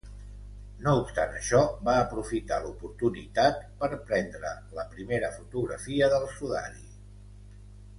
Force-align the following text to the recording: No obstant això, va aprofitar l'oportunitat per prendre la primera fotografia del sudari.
No 0.85 0.93
obstant 1.01 1.35
això, 1.39 1.59
va 1.89 1.97
aprofitar 2.05 2.59
l'oportunitat 2.65 3.63
per 3.85 3.93
prendre 4.11 4.57
la 4.81 4.89
primera 4.97 5.33
fotografia 5.41 6.13
del 6.17 6.31
sudari. 6.39 6.87